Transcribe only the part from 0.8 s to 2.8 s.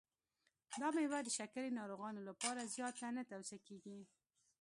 مېوه د شکرې ناروغانو لپاره